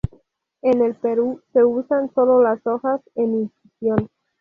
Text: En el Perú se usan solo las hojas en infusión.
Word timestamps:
En 0.63 0.81
el 0.81 0.95
Perú 0.95 1.43
se 1.53 1.63
usan 1.63 2.11
solo 2.15 2.41
las 2.41 2.65
hojas 2.65 3.01
en 3.13 3.41
infusión. 3.41 4.09